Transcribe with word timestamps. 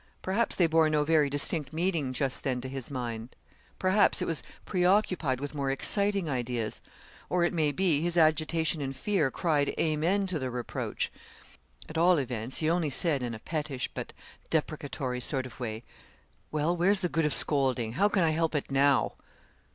Perhaps 0.23 0.55
they 0.55 0.65
bore 0.65 0.89
no 0.89 1.03
very 1.03 1.29
distinct 1.29 1.71
meaning 1.71 2.11
just 2.11 2.43
then 2.43 2.59
to 2.61 2.67
his 2.67 2.89
mind. 2.89 3.35
Perhaps 3.77 4.19
it 4.19 4.25
was 4.25 4.41
preoccupied 4.65 5.39
with 5.39 5.53
more 5.53 5.69
exciting 5.69 6.27
ideas; 6.27 6.81
or, 7.29 7.43
it 7.43 7.53
may 7.53 7.71
be, 7.71 8.01
his 8.01 8.17
agitation 8.17 8.81
and 8.81 8.95
fear 8.97 9.29
cried 9.29 9.75
'amen' 9.79 10.25
to 10.25 10.39
the 10.39 10.49
reproach; 10.49 11.11
at 11.87 11.99
all 11.99 12.17
events, 12.17 12.57
he 12.57 12.67
only 12.67 12.89
said, 12.89 13.21
in 13.21 13.35
a 13.35 13.39
pettish 13.39 13.91
but 13.93 14.11
deprecatory 14.49 15.21
sort 15.21 15.45
of 15.45 15.59
way 15.59 15.83
'Well, 16.51 16.75
where's 16.75 17.01
the 17.01 17.07
good 17.07 17.25
of 17.25 17.31
scolding? 17.35 17.93
how 17.93 18.09
can 18.09 18.23
I 18.23 18.31
help 18.31 18.55
it 18.55 18.71
now?' 18.71 19.13